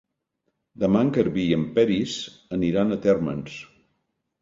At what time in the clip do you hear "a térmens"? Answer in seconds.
2.91-3.65